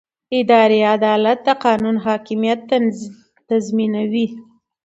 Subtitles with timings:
[0.39, 2.59] اداري عدالت د قانون حاکمیت
[3.49, 4.27] تضمینوي.